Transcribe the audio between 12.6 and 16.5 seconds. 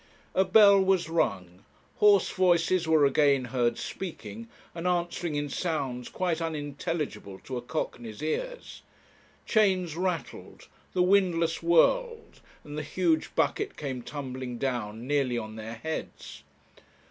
and the huge bucket came tumbling down, nearly on their heads.